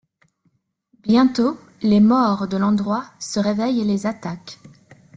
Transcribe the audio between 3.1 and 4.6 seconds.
se réveillent et les attaquent.